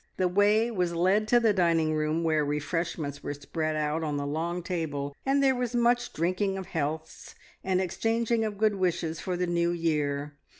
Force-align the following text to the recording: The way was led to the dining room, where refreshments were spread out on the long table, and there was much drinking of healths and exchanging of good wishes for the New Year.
The 0.17 0.27
way 0.27 0.71
was 0.71 0.95
led 0.95 1.27
to 1.27 1.39
the 1.39 1.53
dining 1.53 1.93
room, 1.93 2.23
where 2.23 2.43
refreshments 2.43 3.21
were 3.21 3.35
spread 3.35 3.75
out 3.75 4.03
on 4.03 4.17
the 4.17 4.25
long 4.25 4.63
table, 4.63 5.15
and 5.27 5.43
there 5.43 5.53
was 5.53 5.75
much 5.75 6.11
drinking 6.11 6.57
of 6.57 6.65
healths 6.65 7.35
and 7.63 7.79
exchanging 7.79 8.43
of 8.43 8.57
good 8.57 8.73
wishes 8.73 9.19
for 9.19 9.37
the 9.37 9.45
New 9.45 9.69
Year. 9.69 10.33